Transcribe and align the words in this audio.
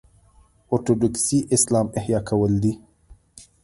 اورتوډوکسي 0.71 1.37
اسلام 1.55 1.87
احیا 1.99 2.19
کول 2.29 2.53
دي. 2.63 2.73